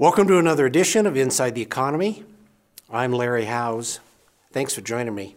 Welcome 0.00 0.28
to 0.28 0.38
another 0.38 0.64
edition 0.64 1.04
of 1.04 1.14
Inside 1.14 1.54
the 1.54 1.60
Economy. 1.60 2.24
I'm 2.90 3.12
Larry 3.12 3.44
Howes. 3.44 4.00
Thanks 4.50 4.74
for 4.74 4.80
joining 4.80 5.14
me. 5.14 5.36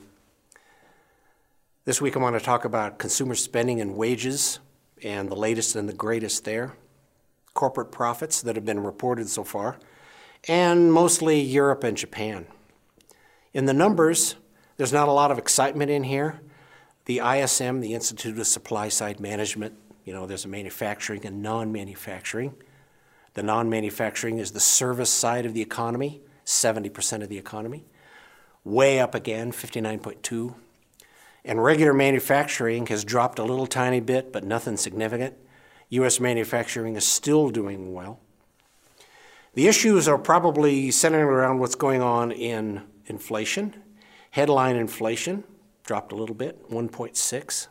This 1.83 1.99
week 1.99 2.15
I 2.15 2.21
want 2.21 2.39
to 2.39 2.45
talk 2.45 2.63
about 2.63 2.97
consumer 2.97 3.35
spending 3.35 3.81
and 3.81 3.97
wages 3.97 4.59
and 5.03 5.27
the 5.27 5.35
latest 5.35 5.75
and 5.75 5.89
the 5.89 5.93
greatest 5.93 6.45
there, 6.45 6.77
corporate 7.53 7.91
profits 7.91 8.41
that 8.43 8.55
have 8.55 8.63
been 8.63 8.79
reported 8.79 9.27
so 9.27 9.43
far, 9.43 9.79
and 10.47 10.93
mostly 10.93 11.41
Europe 11.41 11.83
and 11.83 11.97
Japan. 11.97 12.45
In 13.53 13.65
the 13.65 13.73
numbers, 13.73 14.35
there's 14.77 14.93
not 14.93 15.09
a 15.09 15.11
lot 15.11 15.29
of 15.29 15.37
excitement 15.37 15.91
in 15.91 16.03
here. 16.03 16.39
The 17.03 17.19
ISM, 17.19 17.81
the 17.81 17.93
Institute 17.93 18.39
of 18.39 18.47
Supply 18.47 18.87
Side 18.87 19.19
Management, 19.19 19.75
you 20.05 20.13
know, 20.13 20.25
there's 20.25 20.45
a 20.45 20.47
manufacturing 20.47 21.25
and 21.25 21.43
non 21.43 21.73
manufacturing. 21.73 22.55
The 23.33 23.43
non 23.43 23.69
manufacturing 23.69 24.37
is 24.37 24.51
the 24.51 24.59
service 24.59 25.09
side 25.09 25.45
of 25.45 25.53
the 25.53 25.61
economy, 25.61 26.21
70% 26.45 27.23
of 27.23 27.29
the 27.29 27.37
economy. 27.37 27.85
Way 28.63 28.99
up 28.99 29.15
again, 29.15 29.51
59.2. 29.51 30.55
And 31.45 31.63
regular 31.63 31.93
manufacturing 31.93 32.87
has 32.87 33.03
dropped 33.03 33.39
a 33.39 33.43
little 33.43 33.67
tiny 33.67 33.99
bit, 33.99 34.31
but 34.31 34.43
nothing 34.43 34.77
significant. 34.77 35.35
U.S. 35.89 36.19
manufacturing 36.19 36.95
is 36.95 37.05
still 37.05 37.49
doing 37.49 37.93
well. 37.93 38.19
The 39.53 39.67
issues 39.67 40.07
are 40.07 40.17
probably 40.17 40.89
centering 40.89 41.25
around 41.25 41.59
what's 41.59 41.75
going 41.75 42.01
on 42.01 42.31
in 42.31 42.83
inflation. 43.05 43.75
Headline 44.31 44.77
inflation 44.77 45.43
dropped 45.83 46.11
a 46.11 46.15
little 46.15 46.33
bit, 46.33 46.67
1.6. 46.69 47.67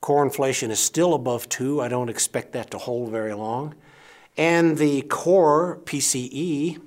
Core 0.00 0.24
inflation 0.24 0.70
is 0.72 0.80
still 0.80 1.14
above 1.14 1.48
2. 1.48 1.80
I 1.80 1.88
don't 1.88 2.08
expect 2.08 2.52
that 2.52 2.70
to 2.72 2.78
hold 2.78 3.10
very 3.10 3.34
long. 3.34 3.74
And 4.36 4.78
the 4.78 5.02
core 5.02 5.80
PCE, 5.84 6.80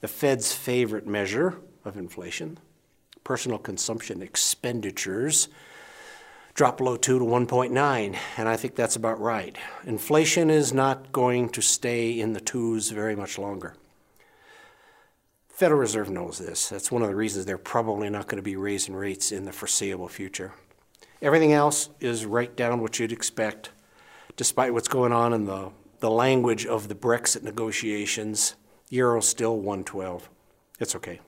the 0.00 0.08
Fed's 0.08 0.52
favorite 0.52 1.06
measure 1.06 1.58
of 1.84 1.96
inflation, 1.96 2.58
personal 3.22 3.58
consumption 3.58 4.22
expenditures, 4.22 5.48
dropped 6.54 6.78
below 6.78 6.96
2 6.96 7.18
to 7.18 7.24
1.9, 7.24 8.16
and 8.36 8.48
I 8.48 8.56
think 8.56 8.74
that's 8.74 8.96
about 8.96 9.20
right. 9.20 9.56
Inflation 9.84 10.50
is 10.50 10.72
not 10.72 11.12
going 11.12 11.48
to 11.50 11.60
stay 11.60 12.18
in 12.18 12.32
the 12.32 12.40
twos 12.40 12.90
very 12.90 13.14
much 13.14 13.38
longer. 13.38 13.74
Federal 15.48 15.80
Reserve 15.80 16.08
knows 16.08 16.38
this. 16.38 16.70
That's 16.70 16.90
one 16.90 17.02
of 17.02 17.08
the 17.08 17.14
reasons 17.14 17.44
they're 17.44 17.58
probably 17.58 18.08
not 18.08 18.26
going 18.26 18.38
to 18.38 18.42
be 18.42 18.56
raising 18.56 18.94
rates 18.94 19.30
in 19.30 19.44
the 19.44 19.52
foreseeable 19.52 20.08
future. 20.08 20.54
Everything 21.20 21.52
else 21.52 21.90
is 22.00 22.24
right 22.24 22.56
down 22.56 22.80
what 22.80 22.98
you'd 22.98 23.12
expect, 23.12 23.70
despite 24.36 24.72
what's 24.72 24.88
going 24.88 25.12
on 25.12 25.34
in 25.34 25.44
the 25.44 25.70
the 26.00 26.10
language 26.10 26.66
of 26.66 26.88
the 26.88 26.94
Brexit 26.94 27.42
negotiations, 27.42 28.56
euro 28.88 29.20
still 29.20 29.56
112. 29.56 30.28
It's 30.78 30.96
okay. 30.96 31.20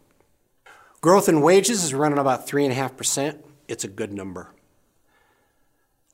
Growth 1.00 1.28
in 1.28 1.40
wages 1.40 1.84
is 1.84 1.94
running 1.94 2.18
about 2.18 2.46
3.5%. 2.46 3.42
It's 3.68 3.84
a 3.84 3.88
good 3.88 4.12
number. 4.12 4.52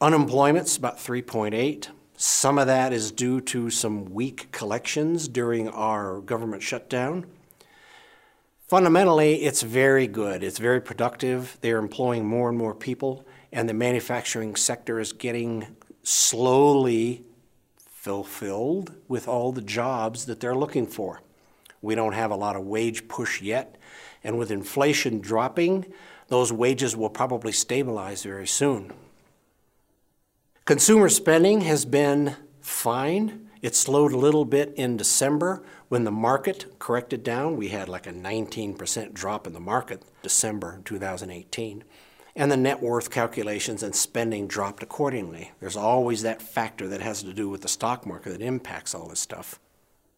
Unemployment's 0.01 0.77
about 0.77 0.99
3.8. 0.99 1.89
Some 2.17 2.59
of 2.59 2.67
that 2.67 2.93
is 2.93 3.13
due 3.13 3.41
to 3.43 3.71
some 3.71 4.07
weak 4.07 4.51
collections 4.51 5.29
during 5.29 5.69
our 5.69 6.21
government 6.21 6.63
shutdown. 6.63 7.27
Fundamentally, 8.67 9.43
it's 9.43 9.63
very 9.63 10.07
good. 10.07 10.43
It's 10.43 10.59
very 10.59 10.81
productive. 10.81 11.59
They're 11.61 11.79
employing 11.79 12.27
more 12.27 12.49
and 12.49 12.59
more 12.59 12.75
people, 12.75 13.25
and 13.53 13.69
the 13.69 13.75
manufacturing 13.75 14.57
sector 14.57 15.01
is 15.01 15.13
getting 15.13 15.77
slowly 16.03 17.25
fulfilled 18.09 18.95
with 19.07 19.29
all 19.29 19.53
the 19.53 19.61
jobs 19.61 20.25
that 20.25 20.41
they're 20.41 20.55
looking 20.55 20.87
for. 20.87 21.21
We 21.83 21.95
don't 21.95 22.15
have 22.15 22.31
a 22.31 22.37
lot 22.37 22.57
of 22.57 22.65
wage 22.65 23.07
push 23.07 23.43
yet, 23.43 23.77
and 24.25 24.39
with 24.39 24.51
inflation 24.51 25.21
dropping, 25.21 25.93
those 26.29 26.51
wages 26.51 26.97
will 26.97 27.11
probably 27.11 27.53
stabilize 27.53 28.23
very 28.23 28.47
soon. 28.47 28.95
Consumer 30.65 31.11
spending 31.11 31.61
has 31.61 31.85
been 31.85 32.35
fine. 32.63 33.51
It 33.61 33.77
slowed 33.77 34.13
a 34.13 34.19
little 34.19 34.47
bit 34.47 34.73
in 34.77 34.97
December 34.97 35.63
when 35.89 36.05
the 36.05 36.11
market 36.11 36.79
corrected 36.79 37.23
down. 37.23 37.59
We 37.59 37.69
had 37.69 37.91
like 37.91 38.07
a 38.07 38.13
19% 38.13 39.13
drop 39.13 39.47
in 39.47 39.53
the 39.53 39.61
market 39.61 40.03
December 40.23 40.81
2018 40.87 41.85
and 42.39 42.53
the 42.53 42.57
net 42.57 42.81
worth 42.81 43.11
calculations 43.11 43.83
and 43.83 43.93
spending 43.97 44.47
dropped 44.47 44.81
accordingly. 44.81 45.51
There's 45.59 45.77
always 45.77 46.23
that 46.23 46.41
factor 46.41 46.87
that 46.87 47.01
has 47.01 47.21
to 47.25 47.35
do 47.35 47.49
with 47.49 47.63
the 47.63 47.69
stock 47.69 48.07
market 48.07 48.31
that 48.31 48.41
impacts 48.41 48.95
all 48.95 49.09
this 49.09 49.19
stuff. 49.19 49.59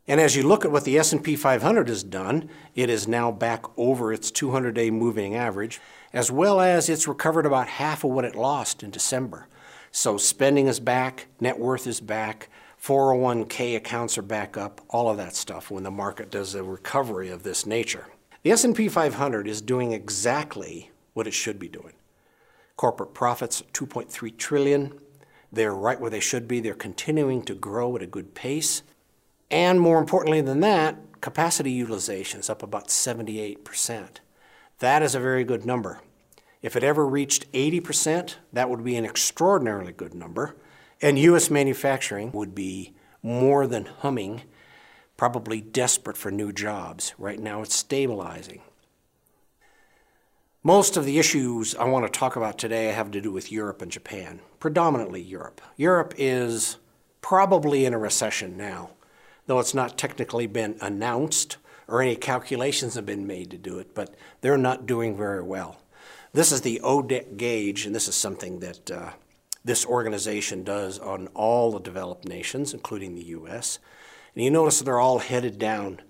And 0.06 0.20
as 0.20 0.36
you 0.36 0.42
look 0.42 0.66
at 0.66 0.70
what 0.70 0.84
the 0.84 0.98
S&P 0.98 1.34
500 1.34 1.88
has 1.88 2.04
done, 2.04 2.50
it 2.74 2.90
is 2.90 3.08
now 3.08 3.32
back 3.32 3.64
over 3.78 4.12
its 4.12 4.30
200-day 4.30 4.90
moving 4.90 5.34
average, 5.34 5.80
as 6.12 6.30
well 6.30 6.60
as 6.60 6.90
it's 6.90 7.08
recovered 7.08 7.46
about 7.46 7.68
half 7.68 8.04
of 8.04 8.10
what 8.10 8.26
it 8.26 8.34
lost 8.34 8.82
in 8.82 8.90
December. 8.90 9.48
So 9.90 10.18
spending 10.18 10.66
is 10.66 10.78
back, 10.78 11.28
net 11.40 11.58
worth 11.58 11.86
is 11.86 12.00
back, 12.00 12.50
401k 12.82 13.76
accounts 13.76 14.18
are 14.18 14.22
back 14.22 14.58
up, 14.58 14.82
all 14.90 15.08
of 15.08 15.16
that 15.16 15.34
stuff 15.34 15.70
when 15.70 15.84
the 15.84 15.90
market 15.90 16.30
does 16.30 16.54
a 16.54 16.62
recovery 16.62 17.30
of 17.30 17.44
this 17.44 17.64
nature. 17.64 18.08
The 18.42 18.52
S&P 18.52 18.90
500 18.90 19.48
is 19.48 19.62
doing 19.62 19.92
exactly 19.92 20.90
what 21.14 21.26
it 21.26 21.34
should 21.34 21.58
be 21.58 21.68
doing. 21.68 21.94
Corporate 22.80 23.12
profits 23.12 23.62
2.3 23.74 24.38
trillion. 24.38 24.98
They're 25.52 25.74
right 25.74 26.00
where 26.00 26.08
they 26.08 26.18
should 26.18 26.48
be. 26.48 26.60
They're 26.60 26.72
continuing 26.72 27.42
to 27.42 27.54
grow 27.54 27.94
at 27.94 28.00
a 28.00 28.06
good 28.06 28.34
pace. 28.34 28.82
And 29.50 29.78
more 29.78 29.98
importantly 29.98 30.40
than 30.40 30.60
that, 30.60 31.20
capacity 31.20 31.72
utilization 31.72 32.40
is 32.40 32.48
up 32.48 32.62
about 32.62 32.88
78%. 32.88 34.20
That 34.78 35.02
is 35.02 35.14
a 35.14 35.20
very 35.20 35.44
good 35.44 35.66
number. 35.66 36.00
If 36.62 36.74
it 36.74 36.82
ever 36.82 37.06
reached 37.06 37.52
80%, 37.52 38.36
that 38.50 38.70
would 38.70 38.82
be 38.82 38.96
an 38.96 39.04
extraordinarily 39.04 39.92
good 39.92 40.14
number. 40.14 40.56
And 41.02 41.18
U.S. 41.18 41.50
manufacturing 41.50 42.32
would 42.32 42.54
be 42.54 42.94
more 43.22 43.66
than 43.66 43.84
humming, 43.84 44.44
probably 45.18 45.60
desperate 45.60 46.16
for 46.16 46.30
new 46.30 46.50
jobs. 46.50 47.12
Right 47.18 47.40
now 47.40 47.60
it's 47.60 47.76
stabilizing. 47.76 48.62
Most 50.62 50.98
of 50.98 51.06
the 51.06 51.18
issues 51.18 51.74
I 51.74 51.84
want 51.84 52.04
to 52.04 52.18
talk 52.18 52.36
about 52.36 52.58
today 52.58 52.88
have 52.88 53.10
to 53.12 53.20
do 53.22 53.32
with 53.32 53.50
Europe 53.50 53.80
and 53.80 53.90
Japan, 53.90 54.40
predominantly 54.58 55.22
Europe. 55.22 55.62
Europe 55.78 56.12
is 56.18 56.76
probably 57.22 57.86
in 57.86 57.94
a 57.94 57.98
recession 57.98 58.58
now, 58.58 58.90
though 59.46 59.58
it's 59.58 59.72
not 59.72 59.96
technically 59.96 60.46
been 60.46 60.76
announced 60.82 61.56
or 61.88 62.02
any 62.02 62.14
calculations 62.14 62.94
have 62.94 63.06
been 63.06 63.26
made 63.26 63.50
to 63.52 63.56
do 63.56 63.78
it, 63.78 63.94
but 63.94 64.14
they're 64.42 64.58
not 64.58 64.84
doing 64.84 65.16
very 65.16 65.42
well. 65.42 65.80
This 66.34 66.52
is 66.52 66.60
the 66.60 66.78
ODEC 66.84 67.38
gauge, 67.38 67.86
and 67.86 67.94
this 67.94 68.06
is 68.06 68.14
something 68.14 68.60
that 68.60 68.90
uh, 68.90 69.10
this 69.64 69.86
organization 69.86 70.62
does 70.62 70.98
on 70.98 71.28
all 71.28 71.72
the 71.72 71.80
developed 71.80 72.28
nations, 72.28 72.74
including 72.74 73.14
the 73.14 73.28
U.S. 73.28 73.78
And 74.34 74.44
you 74.44 74.50
notice 74.50 74.80
they're 74.80 75.00
all 75.00 75.20
headed 75.20 75.58
down 75.58 76.02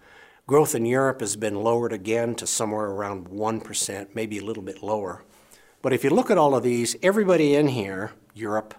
Growth 0.50 0.74
in 0.74 0.84
Europe 0.84 1.20
has 1.20 1.36
been 1.36 1.54
lowered 1.54 1.92
again 1.92 2.34
to 2.34 2.44
somewhere 2.44 2.86
around 2.86 3.28
1%, 3.28 4.08
maybe 4.16 4.38
a 4.38 4.44
little 4.44 4.64
bit 4.64 4.82
lower. 4.82 5.22
But 5.80 5.92
if 5.92 6.02
you 6.02 6.10
look 6.10 6.28
at 6.28 6.38
all 6.38 6.56
of 6.56 6.64
these, 6.64 6.96
everybody 7.04 7.54
in 7.54 7.68
here, 7.68 8.10
Europe, 8.34 8.74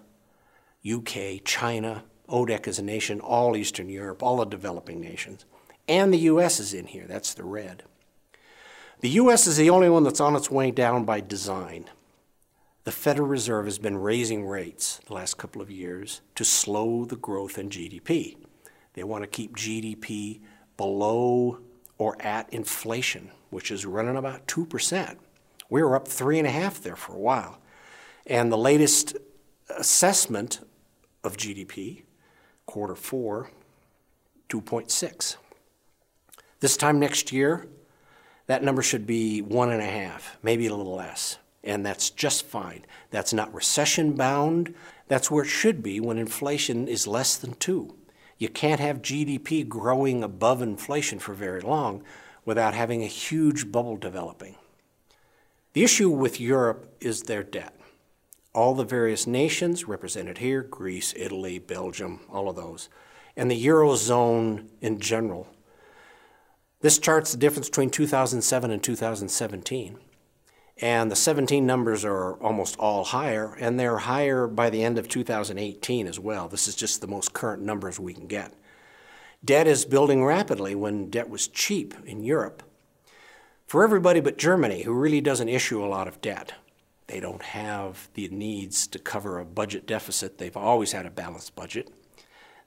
UK, 0.85 1.41
China, 1.45 2.03
ODEC 2.27 2.67
as 2.67 2.77
a 2.77 2.83
nation, 2.83 3.21
all 3.21 3.55
Eastern 3.55 3.87
Europe, 3.87 4.21
all 4.21 4.35
the 4.35 4.45
developing 4.45 4.99
nations, 4.99 5.45
and 5.87 6.13
the 6.13 6.17
US 6.17 6.59
is 6.59 6.73
in 6.73 6.87
here, 6.87 7.05
that's 7.07 7.33
the 7.33 7.45
red. 7.45 7.83
The 8.99 9.11
US 9.11 9.47
is 9.47 9.55
the 9.55 9.69
only 9.69 9.89
one 9.89 10.03
that's 10.03 10.19
on 10.19 10.35
its 10.35 10.51
way 10.51 10.71
down 10.71 11.05
by 11.05 11.21
design. 11.21 11.85
The 12.83 12.91
Federal 12.91 13.29
Reserve 13.29 13.63
has 13.63 13.79
been 13.79 13.95
raising 13.95 14.45
rates 14.45 14.99
the 15.07 15.13
last 15.13 15.37
couple 15.37 15.61
of 15.61 15.71
years 15.71 16.19
to 16.35 16.43
slow 16.43 17.05
the 17.05 17.15
growth 17.15 17.57
in 17.57 17.69
GDP. 17.69 18.35
They 18.93 19.05
want 19.05 19.23
to 19.23 19.27
keep 19.29 19.55
GDP 19.55 20.41
below 20.77 21.59
or 21.97 22.21
at 22.21 22.51
inflation, 22.53 23.31
which 23.49 23.71
is 23.71 23.85
running 23.85 24.17
about 24.17 24.47
2%. 24.47 25.17
We 25.69 25.83
were 25.83 25.95
up 25.95 26.07
3.5 26.07 26.81
there 26.81 26.95
for 26.95 27.13
a 27.13 27.19
while. 27.19 27.59
And 28.25 28.51
the 28.51 28.57
latest 28.57 29.15
assessment 29.69 30.59
of 31.23 31.37
GDP, 31.37 32.03
quarter 32.65 32.95
four, 32.95 33.51
2.6. 34.49 35.37
This 36.59 36.77
time 36.77 36.99
next 36.99 37.31
year, 37.31 37.67
that 38.47 38.63
number 38.63 38.81
should 38.81 39.07
be 39.07 39.41
one 39.41 39.71
and 39.71 39.81
a 39.81 39.85
half, 39.85 40.37
maybe 40.43 40.67
a 40.67 40.75
little 40.75 40.95
less. 40.95 41.37
And 41.63 41.85
that's 41.85 42.09
just 42.09 42.45
fine. 42.45 42.85
That's 43.11 43.33
not 43.33 43.53
recession 43.53 44.13
bound. 44.13 44.73
That's 45.07 45.29
where 45.29 45.43
it 45.43 45.49
should 45.49 45.83
be 45.83 45.99
when 45.99 46.17
inflation 46.17 46.87
is 46.87 47.07
less 47.07 47.37
than 47.37 47.53
two. 47.53 47.95
You 48.41 48.49
can't 48.49 48.79
have 48.79 49.03
GDP 49.03 49.69
growing 49.69 50.23
above 50.23 50.63
inflation 50.63 51.19
for 51.19 51.35
very 51.35 51.61
long 51.61 52.01
without 52.43 52.73
having 52.73 53.03
a 53.03 53.05
huge 53.05 53.71
bubble 53.71 53.97
developing. 53.97 54.55
The 55.73 55.83
issue 55.83 56.09
with 56.09 56.41
Europe 56.41 56.91
is 56.99 57.21
their 57.21 57.43
debt. 57.43 57.75
All 58.51 58.73
the 58.73 58.83
various 58.83 59.27
nations 59.27 59.87
represented 59.87 60.39
here 60.39 60.63
Greece, 60.63 61.13
Italy, 61.15 61.59
Belgium, 61.59 62.21
all 62.31 62.49
of 62.49 62.55
those, 62.55 62.89
and 63.37 63.51
the 63.51 63.63
Eurozone 63.63 64.69
in 64.81 64.99
general 64.99 65.47
This 66.79 66.97
chart's 66.97 67.33
the 67.33 67.37
difference 67.37 67.69
between 67.69 67.91
2007 67.91 68.71
and 68.71 68.83
2017. 68.83 69.99
And 70.81 71.11
the 71.11 71.15
17 71.15 71.63
numbers 71.63 72.03
are 72.03 72.33
almost 72.41 72.75
all 72.77 73.03
higher, 73.03 73.55
and 73.59 73.79
they're 73.79 73.99
higher 73.99 74.47
by 74.47 74.71
the 74.71 74.83
end 74.83 74.97
of 74.97 75.07
2018 75.07 76.07
as 76.07 76.19
well. 76.19 76.47
This 76.47 76.67
is 76.67 76.75
just 76.75 77.01
the 77.01 77.07
most 77.07 77.33
current 77.33 77.61
numbers 77.61 77.99
we 77.99 78.15
can 78.15 78.25
get. 78.25 78.55
Debt 79.45 79.67
is 79.67 79.85
building 79.85 80.25
rapidly 80.25 80.73
when 80.73 81.11
debt 81.11 81.29
was 81.29 81.47
cheap 81.47 81.93
in 82.03 82.23
Europe. 82.23 82.63
For 83.67 83.83
everybody 83.83 84.21
but 84.21 84.39
Germany, 84.39 84.81
who 84.81 84.93
really 84.93 85.21
doesn't 85.21 85.49
issue 85.49 85.83
a 85.83 85.87
lot 85.87 86.07
of 86.07 86.19
debt, 86.19 86.53
they 87.05 87.19
don't 87.19 87.43
have 87.43 88.09
the 88.15 88.27
needs 88.29 88.87
to 88.87 88.97
cover 88.97 89.37
a 89.37 89.45
budget 89.45 89.85
deficit. 89.85 90.39
They've 90.39 90.57
always 90.57 90.93
had 90.93 91.05
a 91.05 91.11
balanced 91.11 91.55
budget. 91.55 91.89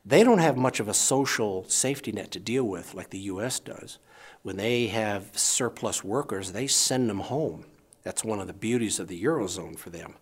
They 0.04 0.22
don't 0.22 0.38
have 0.38 0.56
much 0.56 0.80
of 0.80 0.88
a 0.88 0.94
social 0.94 1.68
safety 1.68 2.12
net 2.12 2.30
to 2.32 2.40
deal 2.40 2.64
with 2.64 2.94
like 2.94 3.10
the 3.10 3.20
U.S. 3.20 3.58
does. 3.58 3.98
When 4.42 4.56
they 4.56 4.86
have 4.88 5.36
surplus 5.36 6.04
workers, 6.04 6.52
they 6.52 6.66
send 6.68 7.10
them 7.10 7.20
home. 7.20 7.64
That's 8.04 8.22
one 8.22 8.38
of 8.38 8.46
the 8.46 8.52
beauties 8.52 9.00
of 9.00 9.08
the 9.08 9.22
Eurozone 9.22 9.78
for 9.78 9.90
them. 9.90 10.14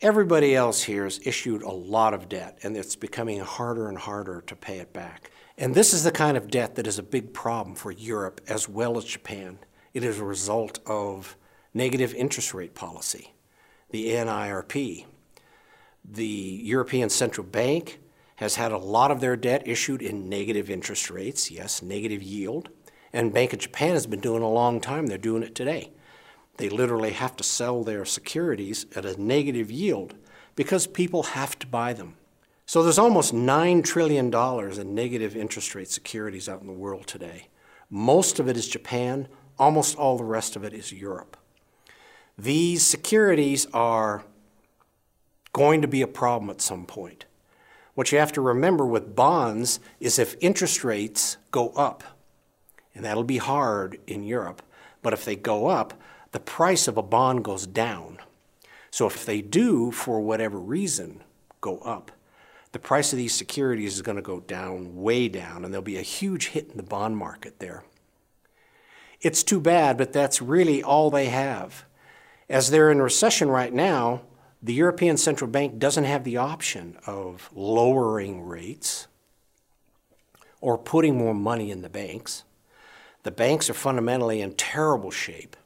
Everybody 0.00 0.56
else 0.56 0.82
here 0.82 1.04
has 1.04 1.20
issued 1.24 1.62
a 1.62 1.70
lot 1.70 2.14
of 2.14 2.28
debt, 2.28 2.58
and 2.62 2.76
it's 2.76 2.96
becoming 2.96 3.38
harder 3.40 3.88
and 3.88 3.98
harder 3.98 4.40
to 4.48 4.56
pay 4.56 4.78
it 4.78 4.92
back. 4.92 5.30
And 5.56 5.74
this 5.74 5.94
is 5.94 6.02
the 6.02 6.10
kind 6.10 6.36
of 6.36 6.50
debt 6.50 6.74
that 6.74 6.88
is 6.88 6.98
a 6.98 7.04
big 7.04 7.32
problem 7.32 7.76
for 7.76 7.92
Europe 7.92 8.40
as 8.48 8.68
well 8.68 8.98
as 8.98 9.04
Japan. 9.04 9.58
It 9.94 10.02
is 10.02 10.18
a 10.18 10.24
result 10.24 10.80
of 10.86 11.36
negative 11.72 12.14
interest 12.14 12.52
rate 12.52 12.74
policy 12.74 13.34
the 13.90 14.08
NIRP. 14.08 15.04
The 16.02 16.60
European 16.64 17.10
Central 17.10 17.46
Bank 17.46 18.00
has 18.36 18.56
had 18.56 18.72
a 18.72 18.78
lot 18.78 19.10
of 19.10 19.20
their 19.20 19.36
debt 19.36 19.68
issued 19.68 20.00
in 20.00 20.30
negative 20.30 20.70
interest 20.70 21.10
rates, 21.10 21.50
yes, 21.50 21.82
negative 21.82 22.22
yield. 22.22 22.70
And 23.12 23.34
Bank 23.34 23.52
of 23.52 23.58
Japan 23.58 23.90
has 23.90 24.06
been 24.06 24.20
doing 24.20 24.42
a 24.42 24.50
long 24.50 24.80
time. 24.80 25.06
They're 25.06 25.18
doing 25.18 25.42
it 25.42 25.54
today. 25.54 25.92
They 26.62 26.68
literally 26.68 27.10
have 27.10 27.34
to 27.38 27.42
sell 27.42 27.82
their 27.82 28.04
securities 28.04 28.86
at 28.94 29.04
a 29.04 29.20
negative 29.20 29.68
yield 29.68 30.14
because 30.54 30.86
people 30.86 31.24
have 31.24 31.58
to 31.58 31.66
buy 31.66 31.92
them. 31.92 32.14
So 32.66 32.84
there's 32.84 33.00
almost 33.00 33.34
$9 33.34 33.82
trillion 33.82 34.32
in 34.32 34.94
negative 34.94 35.34
interest 35.34 35.74
rate 35.74 35.90
securities 35.90 36.48
out 36.48 36.60
in 36.60 36.68
the 36.68 36.72
world 36.72 37.08
today. 37.08 37.48
Most 37.90 38.38
of 38.38 38.46
it 38.46 38.56
is 38.56 38.68
Japan, 38.68 39.26
almost 39.58 39.96
all 39.96 40.16
the 40.16 40.22
rest 40.22 40.54
of 40.54 40.62
it 40.62 40.72
is 40.72 40.92
Europe. 40.92 41.36
These 42.38 42.86
securities 42.86 43.66
are 43.74 44.22
going 45.52 45.82
to 45.82 45.88
be 45.88 46.02
a 46.02 46.06
problem 46.06 46.48
at 46.48 46.60
some 46.60 46.86
point. 46.86 47.24
What 47.94 48.12
you 48.12 48.18
have 48.18 48.30
to 48.34 48.40
remember 48.40 48.86
with 48.86 49.16
bonds 49.16 49.80
is 49.98 50.16
if 50.16 50.36
interest 50.40 50.84
rates 50.84 51.38
go 51.50 51.70
up, 51.70 52.04
and 52.94 53.04
that'll 53.04 53.24
be 53.24 53.38
hard 53.38 53.98
in 54.06 54.22
Europe, 54.22 54.62
but 55.02 55.12
if 55.12 55.24
they 55.24 55.34
go 55.34 55.66
up, 55.66 55.94
the 56.32 56.40
price 56.40 56.88
of 56.88 56.96
a 56.96 57.02
bond 57.02 57.44
goes 57.44 57.66
down. 57.66 58.18
So 58.90 59.06
if 59.06 59.24
they 59.24 59.40
do, 59.40 59.90
for 59.90 60.20
whatever 60.20 60.58
reason, 60.58 61.22
go 61.60 61.78
up, 61.78 62.10
the 62.72 62.78
price 62.78 63.12
of 63.12 63.18
these 63.18 63.34
securities 63.34 63.94
is 63.94 64.02
going 64.02 64.16
to 64.16 64.22
go 64.22 64.40
down, 64.40 64.96
way 64.96 65.28
down, 65.28 65.64
and 65.64 65.72
there'll 65.72 65.82
be 65.82 65.98
a 65.98 66.02
huge 66.02 66.48
hit 66.48 66.70
in 66.70 66.76
the 66.76 66.82
bond 66.82 67.16
market 67.16 67.58
there. 67.58 67.84
It's 69.20 69.42
too 69.42 69.60
bad, 69.60 69.96
but 69.96 70.12
that's 70.12 70.42
really 70.42 70.82
all 70.82 71.10
they 71.10 71.26
have. 71.26 71.84
As 72.48 72.70
they're 72.70 72.90
in 72.90 73.00
recession 73.00 73.48
right 73.48 73.72
now, 73.72 74.22
the 74.62 74.74
European 74.74 75.16
Central 75.16 75.50
Bank 75.50 75.78
doesn't 75.78 76.04
have 76.04 76.24
the 76.24 76.38
option 76.38 76.96
of 77.06 77.50
lowering 77.54 78.42
rates 78.42 79.06
or 80.60 80.78
putting 80.78 81.16
more 81.16 81.34
money 81.34 81.70
in 81.70 81.82
the 81.82 81.88
banks. 81.88 82.44
The 83.22 83.30
banks 83.30 83.68
are 83.68 83.74
fundamentally 83.74 84.40
in 84.40 84.54
terrible 84.54 85.10
shape. 85.10 85.56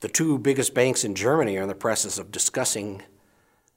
The 0.00 0.08
two 0.08 0.38
biggest 0.38 0.74
banks 0.74 1.04
in 1.04 1.14
Germany 1.14 1.56
are 1.56 1.62
in 1.62 1.68
the 1.68 1.74
process 1.74 2.18
of 2.18 2.30
discussing 2.30 3.02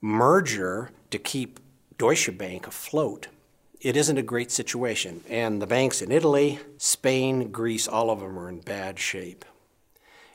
merger 0.02 0.92
to 1.12 1.18
keep 1.18 1.60
Deutsche 1.98 2.38
Bank 2.38 2.68
afloat. 2.68 3.28
It 3.80 3.96
isn't 3.96 4.18
a 4.18 4.24
great 4.24 4.52
situation, 4.52 5.24
and 5.30 5.62
the 5.62 5.68
banks 5.68 6.02
in 6.02 6.12
Italy, 6.12 6.60
Spain, 6.78 7.52
Greece, 7.52 7.88
all 7.88 8.10
of 8.10 8.20
them 8.20 8.38
are 8.38 8.50
in 8.50 8.60
bad 8.60 9.00
shape. 9.00 9.46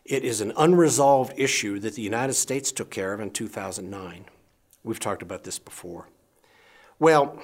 It 0.05 0.25
is 0.25 0.41
an 0.41 0.53
unresolved 0.57 1.35
issue 1.37 1.79
that 1.81 1.95
the 1.95 2.03
United 2.03 2.35
States 2.35 2.73
took 2.73 2.91
care 2.91 3.13
of 3.13 3.21
in 3.21 3.31
2009. 3.31 4.27
We've 4.85 4.99
talked 4.99 5.23
about 5.23 5.45
this 5.45 5.59
before. 5.59 6.09
Well, 6.99 7.41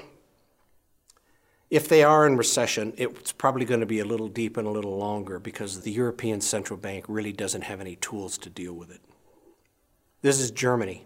if 1.70 1.88
they 1.88 2.02
are 2.02 2.26
in 2.26 2.36
recession, 2.36 2.92
it's 2.96 3.32
probably 3.32 3.64
going 3.64 3.80
to 3.80 3.86
be 3.86 4.00
a 4.00 4.04
little 4.04 4.28
deep 4.28 4.56
and 4.56 4.66
a 4.66 4.70
little 4.70 4.96
longer 4.96 5.38
because 5.38 5.82
the 5.82 5.90
European 5.90 6.40
Central 6.40 6.78
Bank 6.78 7.04
really 7.08 7.32
doesn't 7.32 7.62
have 7.62 7.80
any 7.80 7.96
tools 7.96 8.38
to 8.38 8.50
deal 8.50 8.72
with 8.72 8.90
it. 8.90 9.00
This 10.22 10.40
is 10.40 10.50
Germany. 10.50 11.04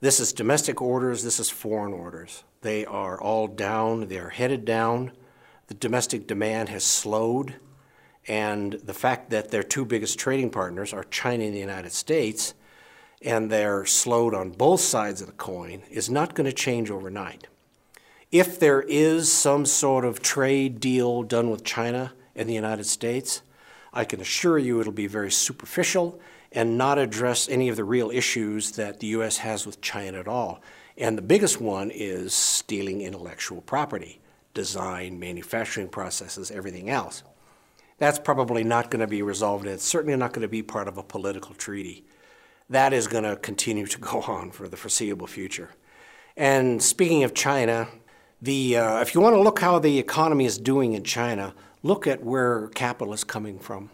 This 0.00 0.20
is 0.20 0.32
domestic 0.32 0.82
orders, 0.82 1.22
this 1.22 1.40
is 1.40 1.48
foreign 1.48 1.94
orders. 1.94 2.44
They 2.60 2.84
are 2.84 3.20
all 3.20 3.46
down, 3.46 4.08
they 4.08 4.18
are 4.18 4.28
headed 4.28 4.64
down. 4.64 5.12
The 5.68 5.74
domestic 5.74 6.26
demand 6.26 6.68
has 6.68 6.84
slowed 6.84 7.54
and 8.28 8.74
the 8.74 8.94
fact 8.94 9.30
that 9.30 9.50
their 9.50 9.62
two 9.62 9.84
biggest 9.84 10.18
trading 10.18 10.50
partners 10.50 10.92
are 10.92 11.04
China 11.04 11.44
and 11.44 11.54
the 11.54 11.60
United 11.60 11.92
States, 11.92 12.54
and 13.22 13.50
they're 13.50 13.86
slowed 13.86 14.34
on 14.34 14.50
both 14.50 14.80
sides 14.80 15.20
of 15.20 15.28
the 15.28 15.32
coin, 15.34 15.82
is 15.90 16.10
not 16.10 16.34
going 16.34 16.48
to 16.48 16.52
change 16.52 16.90
overnight. 16.90 17.46
If 18.38 18.60
there 18.60 18.82
is 18.82 19.32
some 19.32 19.64
sort 19.64 20.04
of 20.04 20.20
trade 20.20 20.78
deal 20.78 21.22
done 21.22 21.48
with 21.48 21.64
China 21.64 22.12
and 22.34 22.46
the 22.46 22.52
United 22.52 22.84
States, 22.84 23.40
I 23.94 24.04
can 24.04 24.20
assure 24.20 24.58
you 24.58 24.78
it'll 24.78 24.92
be 24.92 25.06
very 25.06 25.30
superficial 25.30 26.20
and 26.52 26.76
not 26.76 26.98
address 26.98 27.48
any 27.48 27.70
of 27.70 27.76
the 27.76 27.84
real 27.84 28.10
issues 28.10 28.72
that 28.72 29.00
the 29.00 29.06
U.S. 29.06 29.38
has 29.38 29.64
with 29.64 29.80
China 29.80 30.20
at 30.20 30.28
all. 30.28 30.60
And 30.98 31.16
the 31.16 31.22
biggest 31.22 31.62
one 31.62 31.90
is 31.90 32.34
stealing 32.34 33.00
intellectual 33.00 33.62
property, 33.62 34.20
design, 34.52 35.18
manufacturing 35.18 35.88
processes, 35.88 36.50
everything 36.50 36.90
else. 36.90 37.22
That's 37.96 38.18
probably 38.18 38.64
not 38.64 38.90
going 38.90 39.00
to 39.00 39.06
be 39.06 39.22
resolved, 39.22 39.64
and 39.64 39.72
it's 39.72 39.82
certainly 39.82 40.14
not 40.14 40.34
going 40.34 40.42
to 40.42 40.48
be 40.48 40.62
part 40.62 40.88
of 40.88 40.98
a 40.98 41.02
political 41.02 41.54
treaty. 41.54 42.04
That 42.68 42.92
is 42.92 43.08
going 43.08 43.24
to 43.24 43.36
continue 43.36 43.86
to 43.86 43.98
go 43.98 44.20
on 44.28 44.50
for 44.50 44.68
the 44.68 44.76
foreseeable 44.76 45.26
future. 45.26 45.70
And 46.36 46.82
speaking 46.82 47.24
of 47.24 47.32
China, 47.32 47.88
the, 48.40 48.76
uh, 48.76 49.00
if 49.00 49.14
you 49.14 49.20
want 49.20 49.34
to 49.34 49.40
look 49.40 49.60
how 49.60 49.78
the 49.78 49.98
economy 49.98 50.44
is 50.44 50.58
doing 50.58 50.92
in 50.92 51.04
China, 51.04 51.54
look 51.82 52.06
at 52.06 52.22
where 52.22 52.68
capital 52.68 53.14
is 53.14 53.24
coming 53.24 53.58
from. 53.58 53.90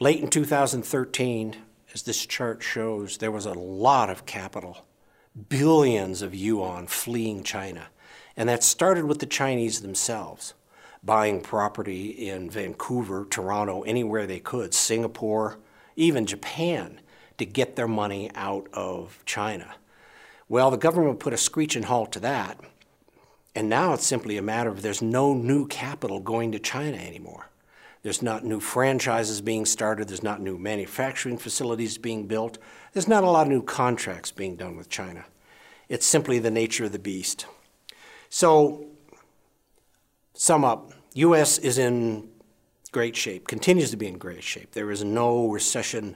Late 0.00 0.20
in 0.20 0.28
2013, 0.28 1.56
as 1.94 2.02
this 2.02 2.26
chart 2.26 2.62
shows, 2.62 3.18
there 3.18 3.32
was 3.32 3.46
a 3.46 3.52
lot 3.52 4.10
of 4.10 4.26
capital, 4.26 4.86
billions 5.48 6.22
of 6.22 6.34
yuan 6.34 6.86
fleeing 6.86 7.42
China. 7.42 7.88
And 8.36 8.48
that 8.48 8.62
started 8.62 9.04
with 9.04 9.18
the 9.18 9.26
Chinese 9.26 9.80
themselves 9.80 10.54
buying 11.02 11.40
property 11.40 12.28
in 12.28 12.50
Vancouver, 12.50 13.26
Toronto, 13.30 13.82
anywhere 13.82 14.26
they 14.26 14.40
could, 14.40 14.74
Singapore, 14.74 15.58
even 15.96 16.26
Japan, 16.26 17.00
to 17.38 17.46
get 17.46 17.76
their 17.76 17.88
money 17.88 18.30
out 18.34 18.68
of 18.72 19.22
China. 19.24 19.76
Well, 20.48 20.70
the 20.70 20.76
government 20.76 21.20
put 21.20 21.32
a 21.32 21.36
screeching 21.36 21.84
halt 21.84 22.12
to 22.12 22.20
that, 22.20 22.58
and 23.58 23.68
now 23.68 23.92
it's 23.92 24.06
simply 24.06 24.36
a 24.36 24.42
matter 24.42 24.70
of 24.70 24.82
there's 24.82 25.02
no 25.02 25.34
new 25.34 25.66
capital 25.66 26.20
going 26.20 26.52
to 26.52 26.60
China 26.60 26.96
anymore. 26.96 27.50
There's 28.04 28.22
not 28.22 28.44
new 28.44 28.60
franchises 28.60 29.40
being 29.40 29.66
started, 29.66 30.06
there's 30.06 30.22
not 30.22 30.40
new 30.40 30.56
manufacturing 30.56 31.38
facilities 31.38 31.98
being 31.98 32.28
built, 32.28 32.58
there's 32.92 33.08
not 33.08 33.24
a 33.24 33.28
lot 33.28 33.48
of 33.48 33.52
new 33.52 33.62
contracts 33.62 34.30
being 34.30 34.54
done 34.54 34.76
with 34.76 34.88
China. 34.88 35.24
It's 35.88 36.06
simply 36.06 36.38
the 36.38 36.52
nature 36.52 36.84
of 36.84 36.92
the 36.92 37.00
beast. 37.00 37.46
So 38.28 38.86
sum 40.34 40.64
up, 40.64 40.92
U.S. 41.14 41.58
is 41.58 41.78
in 41.78 42.28
great 42.92 43.16
shape, 43.16 43.48
continues 43.48 43.90
to 43.90 43.96
be 43.96 44.06
in 44.06 44.18
great 44.18 44.44
shape. 44.44 44.70
There 44.70 44.92
is 44.92 45.02
no 45.02 45.48
recession 45.48 46.14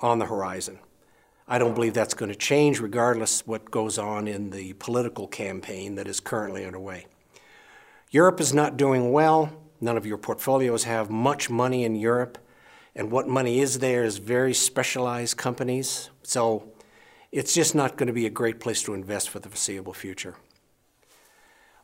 on 0.00 0.18
the 0.18 0.26
horizon. 0.26 0.78
I 1.52 1.58
don't 1.58 1.74
believe 1.74 1.92
that's 1.92 2.14
going 2.14 2.30
to 2.30 2.34
change 2.34 2.80
regardless 2.80 3.46
what 3.46 3.70
goes 3.70 3.98
on 3.98 4.26
in 4.26 4.48
the 4.48 4.72
political 4.72 5.28
campaign 5.28 5.96
that 5.96 6.08
is 6.08 6.18
currently 6.18 6.64
underway. 6.64 7.04
Europe 8.10 8.40
is 8.40 8.54
not 8.54 8.78
doing 8.78 9.12
well. 9.12 9.52
None 9.78 9.98
of 9.98 10.06
your 10.06 10.16
portfolios 10.16 10.84
have 10.84 11.10
much 11.10 11.50
money 11.50 11.84
in 11.84 11.94
Europe. 11.94 12.38
And 12.96 13.10
what 13.10 13.28
money 13.28 13.60
is 13.60 13.80
there 13.80 14.02
is 14.02 14.16
very 14.16 14.54
specialized 14.54 15.36
companies. 15.36 16.08
So 16.22 16.72
it's 17.30 17.52
just 17.52 17.74
not 17.74 17.98
going 17.98 18.06
to 18.06 18.14
be 18.14 18.24
a 18.24 18.30
great 18.30 18.58
place 18.58 18.82
to 18.84 18.94
invest 18.94 19.28
for 19.28 19.38
the 19.38 19.50
foreseeable 19.50 19.92
future. 19.92 20.36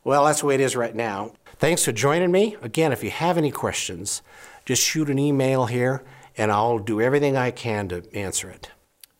Well, 0.03 0.25
that's 0.25 0.39
the 0.39 0.47
way 0.47 0.55
it 0.55 0.61
is 0.61 0.75
right 0.75 0.95
now. 0.95 1.33
Thanks 1.59 1.85
for 1.85 1.91
joining 1.91 2.31
me. 2.31 2.57
Again, 2.63 2.91
if 2.91 3.03
you 3.03 3.11
have 3.11 3.37
any 3.37 3.51
questions, 3.51 4.23
just 4.65 4.81
shoot 4.81 5.11
an 5.11 5.19
email 5.19 5.67
here 5.67 6.03
and 6.35 6.51
I'll 6.51 6.79
do 6.79 6.99
everything 6.99 7.37
I 7.37 7.51
can 7.51 7.87
to 7.89 8.03
answer 8.15 8.49
it. 8.49 8.71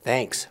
Thanks. 0.09 0.47